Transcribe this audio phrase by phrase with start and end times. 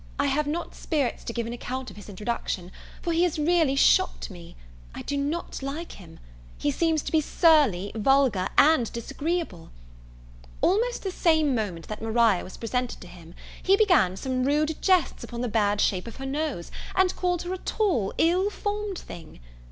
[0.17, 2.71] I have not spirits to give an account of his introduction,
[3.03, 4.55] for he has really shocked me.
[4.95, 6.19] I do not like him.
[6.57, 9.69] He seems to be surly, vulgar, and disagreeable.
[10.59, 15.23] Almost the same moment that Maria was presented to him, he began some rude jests
[15.23, 19.39] upon the bad shape of her nose, and called her a tall ill formed thing.